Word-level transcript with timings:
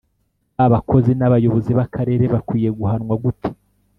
Ba 0.57 0.65
bakozi 0.73 1.11
n’abayobozi 1.15 1.71
b’akarere 1.77 2.23
bakwiye 2.33 2.69
guhanwa 2.79 3.13
gute 3.23 3.49